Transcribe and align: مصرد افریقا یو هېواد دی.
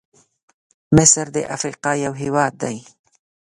مصرد 0.95 1.35
افریقا 1.55 1.91
یو 2.05 2.13
هېواد 2.21 2.53
دی. 2.61 2.77